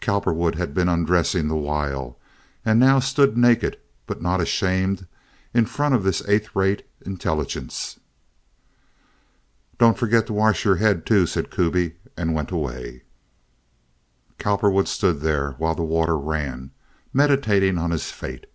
[0.00, 2.16] Cowperwood had been undressing the while,
[2.64, 3.76] and now stood naked,
[4.06, 5.08] but not ashamed,
[5.52, 7.98] in front of this eighth rate intelligence.
[9.76, 13.02] "Don't forget to wash your head, too," said Kuby, and went away.
[14.38, 16.70] Cowperwood stood there while the water ran,
[17.12, 18.46] meditating on his fate.